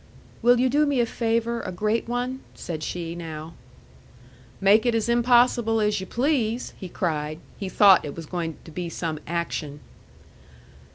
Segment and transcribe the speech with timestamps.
[0.41, 3.53] "Will you do me a favor, a great one?" said she, now.
[4.59, 7.37] "Make it as impossible as you please!" he cried.
[7.59, 9.79] He thought it was to be some action.